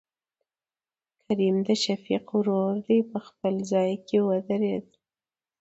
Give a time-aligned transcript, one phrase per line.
[1.25, 2.75] کريم دشفيق ورور
[3.11, 4.87] په خپل ځاى کې ودرېد.